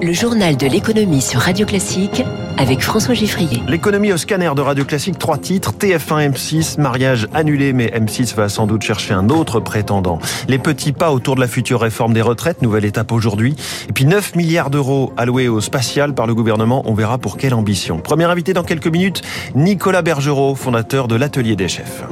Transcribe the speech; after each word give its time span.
Le 0.00 0.12
journal 0.12 0.56
de 0.56 0.66
l'économie 0.66 1.20
sur 1.20 1.40
Radio 1.40 1.66
Classique 1.66 2.22
avec 2.56 2.82
François 2.82 3.14
Giffrier. 3.14 3.62
L'économie 3.66 4.12
au 4.12 4.16
scanner 4.16 4.50
de 4.54 4.60
Radio 4.60 4.84
Classique, 4.84 5.18
trois 5.18 5.38
titres, 5.38 5.72
TF1, 5.72 6.32
M6, 6.32 6.80
mariage 6.80 7.26
annulé, 7.34 7.72
mais 7.72 7.86
M6 7.86 8.34
va 8.36 8.48
sans 8.48 8.68
doute 8.68 8.82
chercher 8.82 9.14
un 9.14 9.28
autre 9.28 9.58
prétendant. 9.58 10.20
Les 10.46 10.58
petits 10.58 10.92
pas 10.92 11.10
autour 11.10 11.34
de 11.34 11.40
la 11.40 11.48
future 11.48 11.80
réforme 11.80 12.12
des 12.12 12.22
retraites, 12.22 12.62
nouvelle 12.62 12.84
étape 12.84 13.10
aujourd'hui. 13.10 13.56
Et 13.88 13.92
puis 13.92 14.04
9 14.04 14.36
milliards 14.36 14.70
d'euros 14.70 15.12
alloués 15.16 15.48
au 15.48 15.60
spatial 15.60 16.14
par 16.14 16.28
le 16.28 16.34
gouvernement, 16.34 16.82
on 16.86 16.94
verra 16.94 17.18
pour 17.18 17.36
quelle 17.36 17.54
ambition. 17.54 17.98
Premier 17.98 18.26
invité 18.26 18.52
dans 18.52 18.64
quelques 18.64 18.86
minutes, 18.86 19.22
Nicolas 19.56 20.02
Bergerot, 20.02 20.54
fondateur 20.54 21.08
de 21.08 21.16
l'Atelier 21.16 21.56
des 21.56 21.68
chefs. 21.68 22.04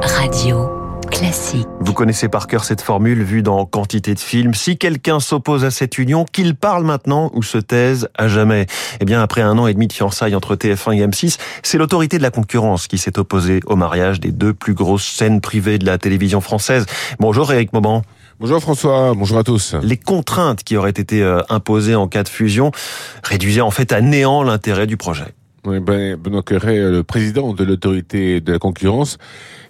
Radio 0.00 0.83
classique. 1.24 1.66
Vous 1.80 1.94
connaissez 1.94 2.28
par 2.28 2.46
cœur 2.46 2.64
cette 2.64 2.82
formule 2.82 3.22
vue 3.22 3.42
dans 3.42 3.64
quantité 3.64 4.14
de 4.14 4.20
films. 4.20 4.52
Si 4.52 4.76
quelqu'un 4.76 5.20
s'oppose 5.20 5.64
à 5.64 5.70
cette 5.70 5.96
union, 5.96 6.26
qu'il 6.30 6.54
parle 6.54 6.84
maintenant 6.84 7.30
ou 7.32 7.42
se 7.42 7.56
taise 7.56 8.08
à 8.16 8.28
jamais. 8.28 8.66
Eh 9.00 9.06
bien, 9.06 9.22
après 9.22 9.40
un 9.40 9.56
an 9.56 9.66
et 9.66 9.72
demi 9.72 9.86
de 9.86 9.92
fiançailles 9.94 10.34
entre 10.34 10.54
TF1 10.54 10.98
et 10.98 11.06
M6, 11.06 11.38
c'est 11.62 11.78
l'autorité 11.78 12.18
de 12.18 12.22
la 12.22 12.30
concurrence 12.30 12.88
qui 12.88 12.98
s'est 12.98 13.18
opposée 13.18 13.60
au 13.66 13.74
mariage 13.74 14.20
des 14.20 14.32
deux 14.32 14.52
plus 14.52 14.74
grosses 14.74 15.06
scènes 15.06 15.40
privées 15.40 15.78
de 15.78 15.86
la 15.86 15.96
télévision 15.96 16.42
française. 16.42 16.84
Bonjour 17.18 17.50
Eric 17.50 17.72
Mauban. 17.72 18.02
Bonjour 18.38 18.60
François, 18.60 19.14
bonjour 19.14 19.38
à 19.38 19.44
tous. 19.44 19.76
Les 19.82 19.96
contraintes 19.96 20.62
qui 20.62 20.76
auraient 20.76 20.90
été 20.90 21.22
euh, 21.22 21.40
imposées 21.48 21.94
en 21.94 22.06
cas 22.06 22.24
de 22.24 22.28
fusion 22.28 22.70
réduisaient 23.22 23.62
en 23.62 23.70
fait 23.70 23.92
à 23.92 24.02
néant 24.02 24.42
l'intérêt 24.42 24.86
du 24.86 24.98
projet. 24.98 25.34
Ben, 25.64 26.16
Benoît 26.16 26.42
Curé, 26.42 26.78
le 26.90 27.02
président 27.02 27.54
de 27.54 27.64
l'autorité 27.64 28.42
de 28.42 28.52
la 28.52 28.58
concurrence, 28.58 29.16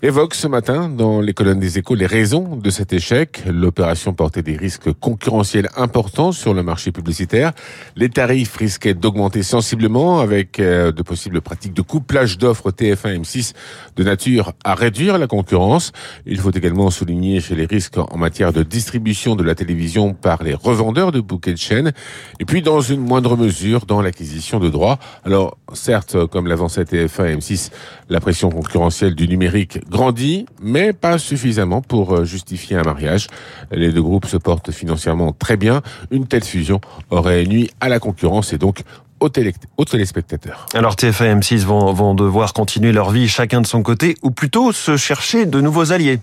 évoque 0.03 0.34
ce 0.34 0.48
matin 0.48 0.89
dans 0.89 1.20
les 1.20 1.33
colonnes 1.34 1.61
des 1.61 1.79
échos 1.79 1.95
les 1.95 2.07
raisons 2.07 2.57
de 2.57 2.69
cet 2.69 2.93
échec. 2.93 3.45
L'opération 3.47 4.12
portait 4.12 4.43
des 4.43 4.57
risques 4.57 4.93
concurrentiels 4.93 5.69
importants 5.77 6.33
sur 6.33 6.53
le 6.53 6.65
marché 6.65 6.91
publicitaire. 6.91 7.53
Les 7.95 8.09
tarifs 8.09 8.57
risquaient 8.57 8.95
d'augmenter 8.95 9.45
sensiblement 9.45 10.19
avec 10.19 10.59
euh, 10.59 10.91
de 10.91 11.03
possibles 11.03 11.41
pratiques 11.41 11.75
de 11.75 11.83
couplage 11.83 12.39
d'offres 12.39 12.72
TF1 12.72 13.15
et 13.15 13.19
M6 13.20 13.53
de 13.95 14.03
nature 14.03 14.53
à 14.65 14.75
réduire 14.75 15.17
la 15.17 15.28
concurrence. 15.28 15.92
Il 16.27 16.41
faut 16.41 16.50
également 16.50 16.91
souligner 16.91 17.41
chez 17.41 17.55
les 17.55 17.67
risques 17.67 17.98
en 17.98 18.17
matière 18.17 18.53
de 18.53 18.65
distribution 18.65 19.37
de 19.37 19.45
la 19.45 19.55
télévision 19.55 20.12
par 20.12 20.42
les 20.42 20.55
revendeurs 20.55 21.12
de 21.12 21.20
bouquets 21.20 21.53
de 21.53 21.59
chaînes 21.59 21.92
et 22.41 22.45
puis 22.45 22.62
dans 22.62 22.81
une 22.81 23.00
moindre 23.00 23.37
mesure 23.37 23.87
dans 23.87 24.03
l'acquisition 24.03 24.59
de 24.59 24.69
droits. 24.69 24.98
Alors 25.25 25.56
certes, 25.85 26.27
comme 26.29 26.47
l'avançait 26.47 26.85
TF1 26.85 27.27
et 27.27 27.37
M6, 27.37 27.71
la 28.09 28.19
pression 28.19 28.49
concurrentielle 28.49 29.15
du 29.15 29.29
numérique 29.29 29.87
grandit, 29.91 30.47
mais 30.63 30.95
pas 30.95 31.19
suffisamment 31.19 31.83
pour 31.83 32.15
euh, 32.15 32.25
justifier 32.25 32.77
un 32.77 32.83
mariage. 32.83 33.27
Les 33.71 33.93
deux 33.93 34.01
groupes 34.01 34.25
se 34.25 34.39
portent 34.39 34.71
financièrement 34.71 35.33
très 35.33 35.59
bien. 35.59 35.83
Une 36.11 36.27
telle 36.27 36.43
fusion 36.43 36.81
aurait 37.11 37.45
nuit 37.45 37.71
à 37.81 37.91
la 37.91 37.99
concurrence 37.99 38.55
et 38.55 38.59
donc 38.59 38.83
aux, 39.21 39.29
téléspectateurs. 39.29 40.67
Alors 40.75 40.95
TF1 40.95 41.25
et 41.25 41.35
M6 41.35 41.59
vont, 41.65 41.93
vont 41.93 42.15
devoir 42.15 42.55
continuer 42.55 42.93
leur 42.93 43.11
vie 43.11 43.29
chacun 43.29 43.61
de 43.61 43.67
son 43.67 43.83
côté, 43.83 44.17
ou 44.23 44.31
plutôt 44.31 44.73
se 44.73 44.97
chercher 44.97 45.45
de 45.45 45.61
nouveaux 45.61 45.93
alliés. 45.93 46.19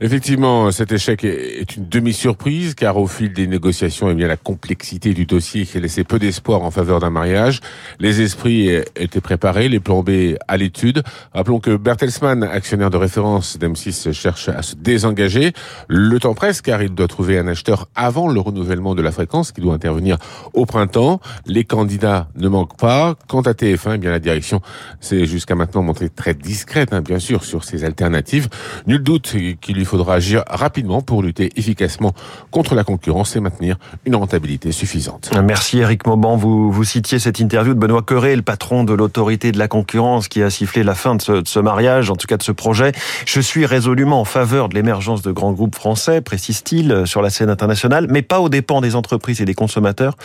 Effectivement, 0.00 0.70
cet 0.70 0.92
échec 0.92 1.24
est 1.24 1.76
une 1.76 1.88
demi-surprise 1.88 2.74
car 2.74 2.96
au 2.96 3.06
fil 3.06 3.32
des 3.32 3.46
négociations, 3.46 4.10
eh 4.10 4.14
bien, 4.14 4.28
la 4.28 4.36
complexité 4.36 5.14
du 5.14 5.26
dossier 5.26 5.66
qui 5.66 5.80
laissait 5.80 6.04
peu 6.04 6.18
d'espoir 6.18 6.62
en 6.62 6.70
faveur 6.70 7.00
d'un 7.00 7.10
mariage. 7.10 7.60
Les 7.98 8.20
esprits 8.20 8.68
étaient 8.96 9.20
préparés, 9.20 9.68
les 9.68 9.80
plans 9.80 10.02
B 10.02 10.36
à 10.48 10.56
l'étude. 10.56 11.02
Rappelons 11.32 11.60
que 11.60 11.76
Bertelsmann, 11.76 12.42
actionnaire 12.42 12.90
de 12.90 12.96
référence 12.96 13.58
d'M6, 13.58 14.12
cherche 14.12 14.48
à 14.48 14.62
se 14.62 14.76
désengager. 14.76 15.52
Le 15.88 16.18
temps 16.18 16.34
presse 16.34 16.62
car 16.62 16.82
il 16.82 16.94
doit 16.94 17.08
trouver 17.08 17.38
un 17.38 17.48
acheteur 17.48 17.88
avant 17.94 18.28
le 18.28 18.40
renouvellement 18.40 18.94
de 18.94 19.02
la 19.02 19.12
fréquence 19.12 19.52
qui 19.52 19.60
doit 19.60 19.74
intervenir 19.74 20.18
au 20.54 20.66
printemps. 20.66 21.20
Les 21.46 21.64
candidats 21.64 22.28
ne 22.36 22.48
manquent 22.48 22.78
pas. 22.78 23.16
Quant 23.28 23.42
à 23.42 23.52
TF1, 23.52 23.94
eh 23.94 23.98
bien, 23.98 24.10
la 24.10 24.18
direction 24.18 24.60
s'est 25.00 25.26
jusqu'à 25.26 25.54
maintenant 25.54 25.82
montrée 25.82 26.08
très 26.08 26.34
discrète, 26.34 26.92
hein, 26.92 27.00
bien 27.00 27.18
sûr, 27.18 27.44
sur 27.44 27.64
ses 27.64 27.84
alternatives. 27.84 28.48
Nul 28.86 29.02
doute 29.02 29.34
qu'il 29.60 29.78
il 29.80 29.86
faudra 29.86 30.14
agir 30.14 30.44
rapidement 30.48 31.00
pour 31.02 31.22
lutter 31.22 31.50
efficacement 31.56 32.14
contre 32.50 32.74
la 32.74 32.84
concurrence 32.84 33.36
et 33.36 33.40
maintenir 33.40 33.76
une 34.04 34.14
rentabilité 34.14 34.72
suffisante. 34.72 35.30
Merci 35.42 35.78
Eric 35.78 36.06
Mauban. 36.06 36.36
Vous, 36.36 36.84
citiez 36.84 37.18
cette 37.18 37.40
interview 37.40 37.74
de 37.74 37.78
Benoît 37.78 38.02
Queré, 38.02 38.36
le 38.36 38.42
patron 38.42 38.84
de 38.84 38.92
l'autorité 38.92 39.52
de 39.52 39.58
la 39.58 39.68
concurrence 39.68 40.28
qui 40.28 40.42
a 40.42 40.50
sifflé 40.50 40.82
la 40.82 40.94
fin 40.94 41.14
de 41.14 41.22
ce, 41.22 41.32
de 41.32 41.48
ce, 41.48 41.58
mariage, 41.58 42.10
en 42.10 42.16
tout 42.16 42.26
cas 42.26 42.36
de 42.36 42.42
ce 42.42 42.52
projet. 42.52 42.92
Je 43.26 43.40
suis 43.40 43.66
résolument 43.66 44.20
en 44.20 44.24
faveur 44.24 44.68
de 44.68 44.74
l'émergence 44.74 45.22
de 45.22 45.32
grands 45.32 45.52
groupes 45.52 45.74
français, 45.74 46.20
précise-t-il, 46.20 47.06
sur 47.06 47.22
la 47.22 47.30
scène 47.30 47.50
internationale, 47.50 48.06
mais 48.10 48.22
pas 48.22 48.40
aux 48.40 48.48
dépens 48.48 48.80
des 48.80 48.96
entreprises 48.96 49.40
et 49.40 49.44
des 49.44 49.54
consommateurs. 49.54 50.16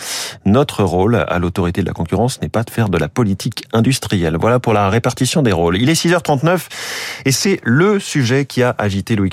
Notre 0.45 0.83
rôle 0.83 1.15
à 1.15 1.39
l'autorité 1.39 1.81
de 1.81 1.87
la 1.87 1.93
concurrence 1.93 2.41
n'est 2.41 2.49
pas 2.49 2.63
de 2.63 2.69
faire 2.69 2.89
de 2.89 2.97
la 2.97 3.07
politique 3.07 3.65
industrielle. 3.73 4.37
Voilà 4.39 4.59
pour 4.59 4.73
la 4.73 4.89
répartition 4.89 5.41
des 5.41 5.51
rôles. 5.51 5.77
Il 5.77 5.89
est 5.89 6.05
6h39 6.05 6.59
et 7.25 7.31
c'est 7.31 7.59
le 7.63 7.99
sujet 7.99 8.45
qui 8.45 8.63
a 8.63 8.75
agité 8.77 9.15
le 9.15 9.23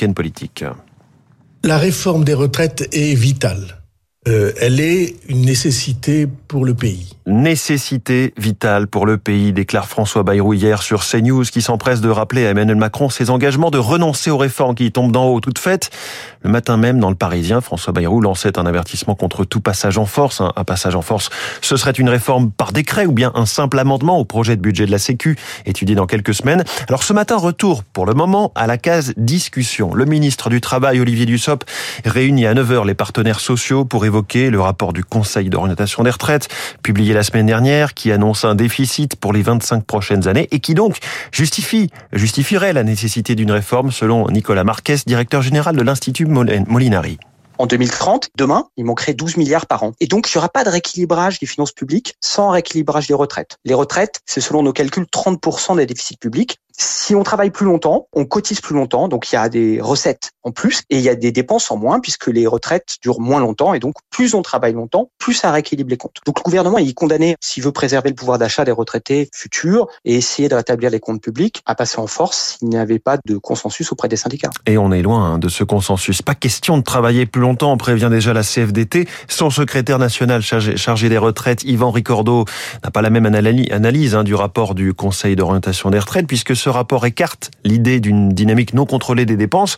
La 1.65 1.79
réforme 1.79 2.25
des 2.25 2.35
retraites 2.35 2.89
est 2.93 3.15
vitale. 3.15 3.83
Euh, 4.29 4.53
elle 4.61 4.81
est 4.81 5.17
une 5.29 5.43
nécessité 5.43 6.29
pour 6.49 6.65
le 6.65 6.75
pays. 6.75 7.17
Nécessité 7.25 8.35
vitale 8.37 8.89
pour 8.89 9.07
le 9.07 9.17
pays, 9.17 9.53
déclare 9.53 9.87
François 9.87 10.25
Bayrou 10.25 10.55
hier 10.55 10.83
sur 10.83 11.05
CNews, 11.05 11.45
qui 11.45 11.63
s'empresse 11.63 12.01
de 12.01 12.09
rappeler 12.09 12.47
à 12.47 12.51
Emmanuel 12.51 12.77
Macron 12.77 13.11
ses 13.11 13.31
engagements 13.31 13.71
de 13.71 13.79
renoncer 13.79 14.31
aux 14.31 14.37
réformes 14.37 14.75
qui 14.75 14.91
tombent 14.91 15.13
d'en 15.13 15.27
haut 15.27 15.39
toutes 15.39 15.61
faites. 15.61 15.91
Le 16.43 16.51
matin 16.51 16.77
même, 16.77 16.99
dans 16.99 17.11
le 17.11 17.15
Parisien, 17.15 17.61
François 17.61 17.93
Bayrou 17.93 18.21
lançait 18.21 18.59
un 18.59 18.67
avertissement 18.67 19.15
contre 19.15 19.45
tout 19.45 19.61
passage 19.61 19.99
en 19.99 20.05
force. 20.07 20.41
Un 20.41 20.65
passage 20.65 20.97
en 20.97 21.03
force, 21.03 21.31
ce 21.61 21.77
serait 21.77 21.93
une 21.93 22.09
réforme 22.09 22.51
par 22.51 22.73
décret 22.73 23.07
ou 23.07 23.13
bien 23.13 23.31
un 23.37 23.47
simple 23.47 23.79
amendement 23.79 24.19
au 24.19 24.25
projet 24.25 24.57
de 24.57 24.61
budget 24.61 24.87
de 24.87 24.91
la 24.91 24.99
Sécu, 24.99 25.39
étudié 25.65 25.95
dans 25.95 26.07
quelques 26.07 26.35
semaines. 26.35 26.65
Alors 26.89 27.05
ce 27.05 27.13
matin, 27.13 27.37
retour 27.37 27.85
pour 27.85 28.05
le 28.05 28.15
moment 28.15 28.51
à 28.57 28.67
la 28.67 28.79
case 28.79 29.15
discussion. 29.17 29.95
Le 29.95 30.07
ministre 30.07 30.51
du 30.51 30.61
Travail, 30.61 30.99
Olivier 30.99 31.27
Dussopt, 31.27 31.71
réunit 32.05 32.47
à 32.47 32.55
9h 32.55 32.85
les 32.85 32.95
partenaires 32.95 33.39
sociaux 33.39 33.85
pour 33.85 34.05
évoquer 34.05 34.51
le 34.51 34.61
rapport 34.61 34.93
du 34.93 35.05
Conseil 35.05 35.51
d'orientation 35.51 36.03
des 36.03 36.11
retraites, 36.11 36.49
publié 36.83 37.12
la 37.13 37.23
semaine 37.23 37.47
dernière, 37.47 37.95
qui 37.95 38.13
annonce 38.13 38.45
un 38.45 38.55
déficit 38.55 39.17
pour 39.17 39.33
les 39.33 39.43
25 39.43 39.85
prochaines 39.85 40.29
années 40.29 40.49
et 40.51 40.61
qui 40.61 40.75
donc 40.75 40.99
justifie, 41.33 41.91
justifierait 42.13 42.73
la 42.73 42.85
nécessité 42.85 43.35
d'une 43.35 43.53
réforme 43.53 43.91
selon 43.91 44.29
Nicolas 44.31 44.65
Marquez, 44.65 44.97
directeur 45.07 45.43
général 45.43 45.77
de 45.77 45.83
l'Institut 45.83 46.27
Molinari 46.27 47.19
en 47.59 47.67
2030, 47.67 48.31
demain, 48.37 48.67
il 48.77 48.85
manquerait 48.85 49.15
12 49.15 49.37
milliards 49.37 49.67
par 49.67 49.83
an. 49.83 49.93
Et 50.01 50.07
donc, 50.07 50.29
il 50.29 50.37
n'y 50.37 50.39
aura 50.39 50.49
pas 50.49 50.65
de 50.65 50.71
rééquilibrage 50.71 51.39
des 51.39 51.47
finances 51.47 51.73
publiques 51.73 52.15
sans 52.21 52.51
rééquilibrage 52.51 53.07
des 53.07 53.15
retraites. 53.15 53.57
Les 53.65 53.75
retraites, 53.75 54.21
c'est 54.27 54.41
selon 54.41 54.63
nos 54.63 54.73
calculs 54.73 55.07
30% 55.13 55.77
des 55.77 55.87
déficits 55.87 56.17
publics. 56.17 56.59
Si 56.79 57.15
on 57.15 57.23
travaille 57.23 57.51
plus 57.51 57.67
longtemps, 57.67 58.09
on 58.13 58.25
cotise 58.25 58.61
plus 58.61 58.75
longtemps, 58.75 59.09
donc 59.09 59.31
il 59.31 59.35
y 59.35 59.39
a 59.39 59.49
des 59.49 59.81
recettes 59.81 60.33
en 60.43 60.53
plus 60.53 60.83
et 60.91 60.97
il 60.99 61.03
y 61.03 61.09
a 61.09 61.15
des 61.15 61.31
dépenses 61.31 61.71
en 61.71 61.77
moins 61.77 62.01
puisque 62.01 62.29
les 62.29 62.47
retraites 62.47 62.97
durent 63.03 63.21
moins 63.21 63.41
longtemps 63.41 63.75
et 63.75 63.79
donc 63.79 63.95
plus 64.11 64.35
on 64.35 64.43
travaille 64.43 64.73
longtemps, 64.73 65.11
plus 65.19 65.35
ça 65.35 65.51
rééquilibre 65.51 65.91
les 65.91 65.97
comptes. 65.97 66.17
Donc 66.27 66.39
le 66.39 66.43
gouvernement 66.43 66.79
il 66.79 66.89
est 66.89 66.95
condamné, 66.95 67.37
s'il 67.41 67.63
veut 67.63 67.73
préserver 67.73 68.09
le 68.09 68.15
pouvoir 68.15 68.39
d'achat 68.39 68.65
des 68.65 68.73
retraités 68.73 69.29
futurs 69.35 69.87
et 70.05 70.15
essayer 70.17 70.49
de 70.49 70.55
rétablir 70.55 70.91
les 70.91 70.99
comptes 70.99 71.23
publics, 71.23 71.63
à 71.67 71.75
passer 71.75 71.99
en 71.99 72.07
force 72.07 72.57
s'il 72.59 72.69
n'y 72.69 72.79
avait 72.79 72.99
pas 72.99 73.19
de 73.25 73.37
consensus 73.37 73.93
auprès 73.93 74.09
des 74.09 74.17
syndicats. 74.17 74.51
Et 74.67 74.79
on 74.79 74.93
est 74.93 75.03
loin 75.03 75.35
hein, 75.35 75.39
de 75.39 75.49
ce 75.49 75.65
consensus. 75.65 76.23
Pas 76.23 76.35
question 76.35 76.79
de 76.79 76.83
travailler 76.83 77.27
plus 77.27 77.41
longtemps, 77.41 77.52
on 77.61 77.77
prévient 77.77 78.09
déjà 78.11 78.33
la 78.33 78.43
CFDT. 78.43 79.09
Son 79.29 79.51
secrétaire 79.51 79.99
national 79.99 80.43
chargé, 80.43 80.77
chargé 80.77 81.09
des 81.09 81.19
retraites, 81.19 81.65
Yvan 81.65 81.91
Ricordo, 81.91 82.45
n'a 82.83 82.91
pas 82.91 83.03
la 83.03 83.11
même 83.11 83.27
analyse 83.27 84.15
hein, 84.15 84.25
du 84.25 84.35
rapport 84.35 84.75
du 84.75 84.95
Conseil 84.95 85.37
d'orientation 85.37 85.91
des 85.91 85.99
retraites 85.99 86.27
puisque 86.27 86.57
ce 86.57 86.69
rapport 86.69 87.05
écarte 87.07 87.51
l'idée 87.65 88.01
d'une 88.01 88.31
dynamique 88.31 88.75
non 88.75 88.87
contrôlée 88.87 89.27
des 89.27 89.37
dépenses. 89.37 89.77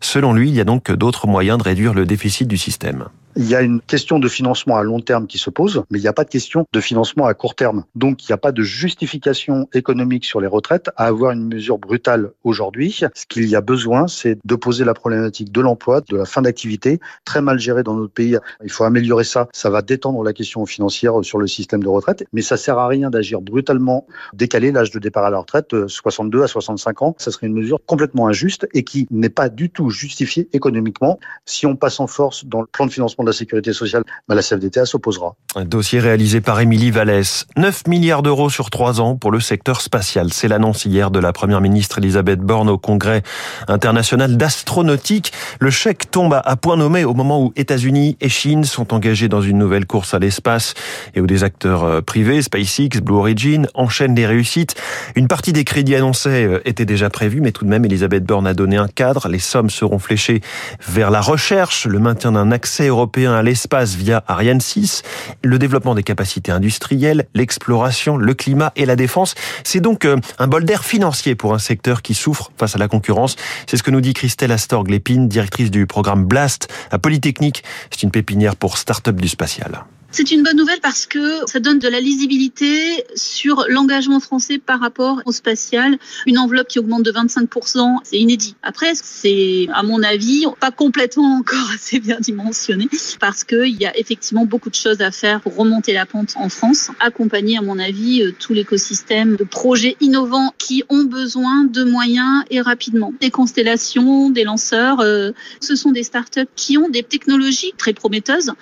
Selon 0.00 0.32
lui, 0.32 0.48
il 0.48 0.54
y 0.54 0.60
a 0.60 0.64
donc 0.64 0.90
d'autres 0.92 1.26
moyens 1.26 1.58
de 1.58 1.64
réduire 1.64 1.94
le 1.94 2.06
déficit 2.06 2.48
du 2.48 2.56
système. 2.56 3.06
Il 3.40 3.48
y 3.48 3.54
a 3.54 3.62
une 3.62 3.80
question 3.80 4.18
de 4.18 4.26
financement 4.26 4.78
à 4.78 4.82
long 4.82 4.98
terme 4.98 5.28
qui 5.28 5.38
se 5.38 5.48
pose, 5.48 5.84
mais 5.92 6.00
il 6.00 6.02
n'y 6.02 6.08
a 6.08 6.12
pas 6.12 6.24
de 6.24 6.28
question 6.28 6.66
de 6.72 6.80
financement 6.80 7.24
à 7.24 7.34
court 7.34 7.54
terme. 7.54 7.84
Donc, 7.94 8.24
il 8.24 8.32
n'y 8.32 8.34
a 8.34 8.36
pas 8.36 8.50
de 8.50 8.64
justification 8.64 9.68
économique 9.74 10.24
sur 10.24 10.40
les 10.40 10.48
retraites 10.48 10.90
à 10.96 11.04
avoir 11.04 11.30
une 11.30 11.46
mesure 11.46 11.78
brutale 11.78 12.32
aujourd'hui. 12.42 13.00
Ce 13.14 13.26
qu'il 13.26 13.48
y 13.48 13.54
a 13.54 13.60
besoin, 13.60 14.08
c'est 14.08 14.38
de 14.44 14.54
poser 14.56 14.84
la 14.84 14.92
problématique 14.92 15.52
de 15.52 15.60
l'emploi, 15.60 16.00
de 16.00 16.16
la 16.16 16.24
fin 16.24 16.42
d'activité, 16.42 16.98
très 17.24 17.40
mal 17.40 17.60
gérée 17.60 17.84
dans 17.84 17.94
notre 17.94 18.12
pays. 18.12 18.36
Il 18.64 18.72
faut 18.72 18.82
améliorer 18.82 19.22
ça. 19.22 19.46
Ça 19.52 19.70
va 19.70 19.82
détendre 19.82 20.24
la 20.24 20.32
question 20.32 20.66
financière 20.66 21.12
sur 21.22 21.38
le 21.38 21.46
système 21.46 21.80
de 21.80 21.88
retraite, 21.88 22.24
mais 22.32 22.42
ça 22.42 22.56
sert 22.56 22.76
à 22.76 22.88
rien 22.88 23.08
d'agir 23.08 23.40
brutalement, 23.40 24.08
décaler 24.32 24.72
l'âge 24.72 24.90
de 24.90 24.98
départ 24.98 25.24
à 25.24 25.30
la 25.30 25.38
retraite, 25.38 25.86
62 25.86 26.42
à 26.42 26.48
65 26.48 27.02
ans. 27.02 27.14
Ça 27.18 27.30
serait 27.30 27.46
une 27.46 27.54
mesure 27.54 27.78
complètement 27.86 28.26
injuste 28.26 28.66
et 28.74 28.82
qui 28.82 29.06
n'est 29.12 29.28
pas 29.28 29.48
du 29.48 29.70
tout 29.70 29.90
justifiée 29.90 30.48
économiquement. 30.52 31.20
Si 31.44 31.66
on 31.66 31.76
passe 31.76 32.00
en 32.00 32.08
force 32.08 32.44
dans 32.44 32.62
le 32.62 32.66
plan 32.66 32.86
de 32.86 32.90
financement 32.90 33.22
de 33.22 33.27
la 33.28 33.32
sécurité 33.32 33.72
sociale, 33.72 34.02
bah, 34.28 34.34
la 34.34 34.42
CFDT 34.42 34.84
s'opposera. 34.84 35.36
Un 35.54 35.64
dossier 35.64 36.00
réalisé 36.00 36.40
par 36.40 36.60
Émilie 36.60 36.90
Vallès. 36.90 37.46
9 37.56 37.86
milliards 37.86 38.22
d'euros 38.22 38.50
sur 38.50 38.70
3 38.70 39.00
ans 39.00 39.16
pour 39.16 39.30
le 39.30 39.40
secteur 39.40 39.80
spatial. 39.80 40.32
C'est 40.32 40.48
l'annonce 40.48 40.84
hier 40.84 41.10
de 41.10 41.18
la 41.18 41.32
première 41.32 41.60
ministre 41.60 41.98
Elisabeth 41.98 42.40
Borne 42.40 42.68
au 42.68 42.78
congrès 42.78 43.22
international 43.68 44.36
d'astronautique. 44.36 45.32
Le 45.60 45.70
chèque 45.70 46.10
tombe 46.10 46.40
à 46.44 46.56
point 46.56 46.76
nommé 46.76 47.04
au 47.04 47.14
moment 47.14 47.42
où 47.42 47.52
États-Unis 47.56 48.16
et 48.20 48.28
Chine 48.28 48.64
sont 48.64 48.94
engagés 48.94 49.28
dans 49.28 49.42
une 49.42 49.58
nouvelle 49.58 49.86
course 49.86 50.14
à 50.14 50.18
l'espace 50.18 50.74
et 51.14 51.20
où 51.20 51.26
des 51.26 51.44
acteurs 51.44 51.84
euh, 51.84 52.00
privés, 52.00 52.42
SpaceX, 52.42 53.00
Blue 53.02 53.16
Origin, 53.16 53.66
enchaînent 53.74 54.14
les 54.14 54.26
réussites. 54.26 54.74
Une 55.14 55.28
partie 55.28 55.52
des 55.52 55.64
crédits 55.64 55.94
annoncés 55.94 56.44
euh, 56.44 56.60
était 56.64 56.84
déjà 56.84 57.10
prévue, 57.10 57.40
mais 57.40 57.52
tout 57.52 57.64
de 57.64 57.70
même, 57.70 57.84
Elisabeth 57.84 58.24
Borne 58.24 58.46
a 58.46 58.54
donné 58.54 58.76
un 58.76 58.88
cadre. 58.88 59.28
Les 59.28 59.38
sommes 59.38 59.70
seront 59.70 59.98
fléchées 59.98 60.40
vers 60.86 61.10
la 61.10 61.20
recherche, 61.20 61.86
le 61.86 61.98
maintien 61.98 62.32
d'un 62.32 62.50
accès 62.50 62.88
européen 62.88 63.17
à 63.26 63.42
l'espace 63.42 63.94
via 63.94 64.22
Ariane 64.26 64.60
6, 64.60 65.02
le 65.42 65.58
développement 65.58 65.94
des 65.94 66.02
capacités 66.02 66.52
industrielles, 66.52 67.26
l'exploration, 67.34 68.16
le 68.16 68.34
climat 68.34 68.72
et 68.76 68.86
la 68.86 68.96
défense. 68.96 69.34
C'est 69.64 69.80
donc 69.80 70.04
euh, 70.04 70.16
un 70.38 70.46
bol 70.46 70.64
d'air 70.64 70.84
financier 70.84 71.34
pour 71.34 71.54
un 71.54 71.58
secteur 71.58 72.02
qui 72.02 72.14
souffre 72.14 72.50
face 72.56 72.74
à 72.74 72.78
la 72.78 72.88
concurrence. 72.88 73.36
C'est 73.66 73.76
ce 73.76 73.82
que 73.82 73.90
nous 73.90 74.00
dit 74.00 74.14
Christelle 74.14 74.52
Astorg-Lépine, 74.52 75.28
directrice 75.28 75.70
du 75.70 75.86
programme 75.86 76.24
Blast 76.24 76.68
à 76.90 76.98
Polytechnique. 76.98 77.64
C'est 77.90 78.02
une 78.02 78.10
pépinière 78.10 78.56
pour 78.56 78.78
start-up 78.78 79.16
du 79.16 79.28
spatial. 79.28 79.84
C'est 80.10 80.30
une 80.30 80.42
bonne 80.42 80.56
nouvelle 80.56 80.80
parce 80.80 81.04
que 81.04 81.46
ça 81.46 81.60
donne 81.60 81.78
de 81.78 81.86
la 81.86 82.00
lisibilité 82.00 83.04
sur 83.14 83.66
l'engagement 83.68 84.20
français 84.20 84.56
par 84.58 84.80
rapport 84.80 85.20
au 85.26 85.32
spatial. 85.32 85.98
Une 86.26 86.38
enveloppe 86.38 86.68
qui 86.68 86.78
augmente 86.78 87.02
de 87.02 87.12
25%, 87.12 87.98
c'est 88.04 88.16
inédit. 88.16 88.56
Après, 88.62 88.92
c'est, 88.94 89.68
à 89.74 89.82
mon 89.82 90.02
avis, 90.02 90.46
pas 90.60 90.70
complètement 90.70 91.36
encore 91.36 91.70
assez 91.74 92.00
bien 92.00 92.18
dimensionné 92.20 92.88
parce 93.20 93.44
qu'il 93.44 93.76
y 93.78 93.84
a 93.84 93.96
effectivement 93.98 94.46
beaucoup 94.46 94.70
de 94.70 94.74
choses 94.74 95.02
à 95.02 95.10
faire 95.10 95.42
pour 95.42 95.54
remonter 95.54 95.92
la 95.92 96.06
pente 96.06 96.34
en 96.36 96.48
France, 96.48 96.90
accompagner, 97.00 97.58
à 97.58 97.62
mon 97.62 97.78
avis, 97.78 98.22
euh, 98.22 98.32
tout 98.32 98.54
l'écosystème 98.54 99.36
de 99.36 99.44
projets 99.44 99.96
innovants 100.00 100.54
qui 100.56 100.84
ont 100.88 101.04
besoin 101.04 101.64
de 101.64 101.84
moyens 101.84 102.44
et 102.50 102.62
rapidement. 102.62 103.12
Des 103.20 103.30
constellations, 103.30 104.30
des 104.30 104.44
lanceurs, 104.44 105.00
euh, 105.00 105.32
ce 105.60 105.76
sont 105.76 105.92
des 105.92 106.02
startups 106.02 106.48
qui 106.56 106.78
ont 106.78 106.88
des 106.88 107.02
technologies 107.02 107.74
très 107.76 107.92
prometteuses. 107.92 108.52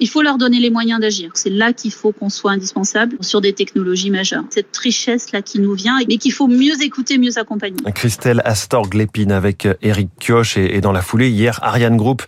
Il 0.00 0.08
faut 0.08 0.22
leur 0.22 0.38
donner 0.38 0.60
les 0.60 0.70
moyens 0.70 0.93
d'agir. 0.98 1.30
C'est 1.34 1.50
là 1.50 1.72
qu'il 1.72 1.92
faut 1.92 2.12
qu'on 2.12 2.28
soit 2.28 2.52
indispensable 2.52 3.16
sur 3.20 3.40
des 3.40 3.52
technologies 3.52 4.10
majeures. 4.10 4.44
Cette 4.50 4.76
richesse-là 4.76 5.42
qui 5.42 5.60
nous 5.60 5.74
vient, 5.74 5.98
mais 6.08 6.16
qu'il 6.16 6.32
faut 6.32 6.48
mieux 6.48 6.82
écouter, 6.82 7.18
mieux 7.18 7.38
accompagner. 7.38 7.76
Christelle 7.94 8.42
Astorg-Lépine 8.44 9.32
avec 9.32 9.68
Eric 9.82 10.08
Kioch 10.18 10.56
et 10.56 10.80
dans 10.80 10.92
la 10.92 11.02
foulée, 11.02 11.30
hier, 11.30 11.58
Ariane 11.62 11.96
Group 11.96 12.22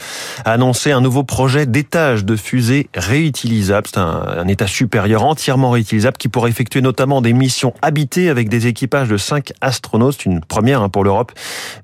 a 0.44 0.52
annoncé 0.52 0.92
un 0.92 1.00
nouveau 1.00 1.22
projet 1.22 1.66
d'étage 1.66 2.24
de 2.24 2.36
fusée 2.36 2.88
réutilisable. 2.94 3.86
C'est 3.86 3.98
un, 3.98 4.46
état 4.48 4.66
supérieur 4.66 5.24
entièrement 5.24 5.70
réutilisable 5.70 6.16
qui 6.16 6.28
pourrait 6.28 6.50
effectuer 6.50 6.80
notamment 6.80 7.20
des 7.20 7.32
missions 7.32 7.74
habitées 7.82 8.28
avec 8.28 8.48
des 8.48 8.69
équipages 8.69 9.08
de 9.08 9.16
5 9.16 9.52
astronautes. 9.60 10.24
une 10.24 10.40
première 10.40 10.82
hein, 10.82 10.88
pour 10.88 11.04
l'Europe. 11.04 11.32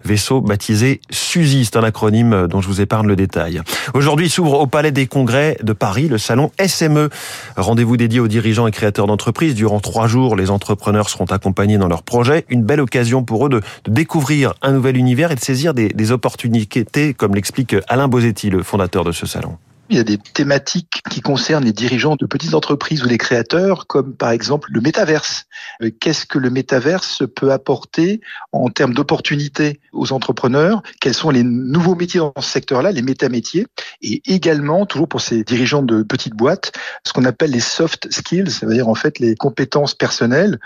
Vaisseau 0.05 0.40
baptisé 0.40 1.00
SUSI, 1.11 1.64
c'est 1.64 1.76
un 1.76 1.82
acronyme 1.82 2.46
dont 2.46 2.61
je 2.61 2.69
vous 2.69 2.81
épargne 2.81 3.06
le 3.06 3.17
détail. 3.17 3.61
Aujourd'hui 3.94 4.31
s'ouvre 4.31 4.61
au 4.61 4.67
Palais 4.67 4.93
des 4.93 5.06
Congrès 5.06 5.58
de 5.62 5.73
Paris 5.73 6.08
le 6.08 6.19
salon 6.19 6.50
S 6.58 6.72
SME. 6.73 7.11
Rendez-vous 7.57 7.97
dédié 7.97 8.21
aux 8.21 8.29
dirigeants 8.29 8.67
et 8.67 8.73
créateurs 8.73 9.07
d'entreprises. 9.07 9.55
Durant 9.55 9.81
trois 9.81 10.07
jours, 10.07 10.37
les 10.37 10.51
entrepreneurs 10.51 11.09
seront 11.09 11.27
accompagnés 11.27 11.79
dans 11.79 11.89
leurs 11.89 12.03
projets. 12.03 12.45
Une 12.49 12.63
belle 12.63 12.81
occasion 12.81 13.23
pour 13.23 13.47
eux 13.47 13.49
de, 13.49 13.61
découvrir 13.89 14.55
un 14.63 14.73
nouvel 14.73 14.97
univers 14.97 15.33
et 15.33 15.35
de 15.35 15.41
saisir 15.41 15.75
des, 15.75 15.89
des 15.89 16.13
opportunités, 16.13 17.15
comme 17.15 17.35
l'explique 17.35 17.77
Alain 17.89 18.09
Bosetti, 18.09 18.51
le 18.51 18.63
fondateur 18.63 19.05
de 19.05 19.13
ce 19.13 19.27
salon. 19.27 19.57
Il 19.93 19.97
y 19.97 20.00
a 20.00 20.05
des 20.05 20.17
thématiques 20.17 21.03
qui 21.11 21.21
concernent 21.21 21.67
les 21.67 21.75
dirigeants 21.75 22.17
de 22.17 22.25
petites 22.25 22.55
entreprises 22.55 23.05
ou 23.05 23.09
les 23.09 23.19
créateurs, 23.19 23.87
comme 23.87 24.17
par 24.17 24.31
exemple 24.31 24.71
le 24.73 24.81
métaverse. 24.81 25.44
Euh, 25.83 25.91
qu'est-ce 25.91 26.25
que 26.25 26.39
le 26.39 26.49
métaverse 26.49 27.25
peut 27.37 27.53
apporter 27.53 28.23
en 28.53 28.71
termes 28.71 28.94
d'opportunités 28.94 29.81
aux 29.93 30.15
entrepreneurs? 30.15 30.83
Quels 31.03 31.12
sont 31.12 31.29
les 31.29 31.43
nouveaux 31.43 31.94
métiers 31.94 32.21
dans 32.21 32.33
ce 32.41 32.49
secteur-là, 32.49 32.91
les 32.91 33.03
métamétiers? 33.03 33.67
Et 34.00 34.23
également, 34.25 34.87
toujours 34.87 35.09
pour 35.09 35.21
ces 35.21 35.44
dirigeants 35.44 35.83
de 35.83 36.03
petites 36.03 36.37
boîtes, 36.37 36.73
ce 37.05 37.12
qu'on 37.12 37.27
appelle 37.27 37.50
les 37.50 37.61
soft 37.61 38.11
skills, 38.11 38.50
c'est-à-dire 38.50 38.88
en 38.88 38.95
fait 38.95 39.19
les 39.19 39.35
compétences 39.35 39.95
personnelles 39.95 40.59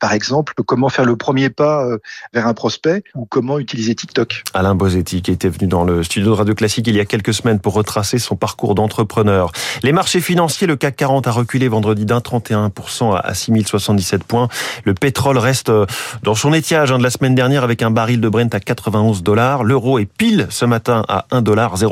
par 0.00 0.12
exemple, 0.12 0.54
comment 0.66 0.88
faire 0.88 1.04
le 1.04 1.16
premier 1.16 1.50
pas 1.50 1.84
euh, 1.84 1.98
vers 2.32 2.46
un 2.46 2.54
prospect 2.54 3.04
ou 3.14 3.26
comment 3.26 3.58
utiliser 3.58 3.94
TikTok? 3.94 4.42
Alain 4.54 4.74
Bosetti 4.74 5.22
qui 5.22 5.30
était 5.30 5.48
venu 5.48 5.68
dans 5.68 5.84
le 5.84 6.02
studio 6.02 6.30
de 6.30 6.36
Radio 6.36 6.54
Classique 6.54 6.86
il 6.88 6.96
y 6.96 7.00
a 7.00 7.04
quelques 7.04 7.34
semaines 7.34 7.60
pour 7.60 7.74
retracer 7.74 8.18
son 8.18 8.36
parcours 8.36 8.74
d'entrepreneur. 8.74 9.52
Les 9.82 9.92
marchés 9.92 10.20
financiers, 10.20 10.66
le 10.66 10.76
CAC 10.76 10.96
40 10.96 11.26
a 11.26 11.30
reculé 11.30 11.68
vendredi 11.68 12.04
d'un 12.04 12.18
31% 12.18 13.16
à 13.16 13.34
6077 13.34 14.24
points. 14.24 14.48
Le 14.84 14.94
pétrole 14.94 15.38
reste 15.38 15.68
euh, 15.68 15.86
dans 16.22 16.34
son 16.34 16.52
étiage 16.52 16.92
hein, 16.92 16.98
de 16.98 17.04
la 17.04 17.10
semaine 17.10 17.34
dernière 17.34 17.62
avec 17.62 17.82
un 17.82 17.90
baril 17.90 18.20
de 18.20 18.28
Brent 18.28 18.52
à 18.54 18.60
91 18.60 19.22
dollars. 19.22 19.64
L'euro 19.64 19.98
est 19.98 20.06
pile 20.06 20.46
ce 20.50 20.64
matin 20.64 21.04
à 21.08 21.26
1 21.30 21.42
dollar 21.42 21.76
0000. 21.76 21.88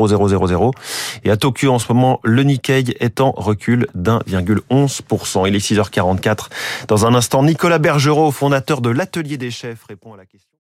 Et 1.25 1.31
à 1.31 1.37
Tokyo 1.37 1.73
en 1.73 1.79
ce 1.79 1.93
moment, 1.93 2.21
le 2.25 2.43
Nikkei 2.43 2.97
est 3.01 3.21
en 3.21 3.31
recul 3.31 3.87
d'1,11%. 3.95 5.47
Il 5.47 5.55
est 5.55 5.59
6h44. 5.59 6.49
Dans 6.89 7.07
un 7.07 7.15
instant, 7.15 7.43
Bergerot, 7.79 8.31
fondateur 8.31 8.81
de 8.81 8.91
l'Atelier 8.91 9.39
des 9.39 9.51
chefs, 9.51 9.85
répond 9.85 10.15
à 10.15 10.17
la 10.17 10.27
question. 10.27 10.51